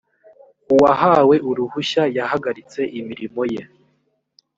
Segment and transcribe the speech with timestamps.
[0.73, 3.61] uwahawe uruhushya yahagaritse imirimo ye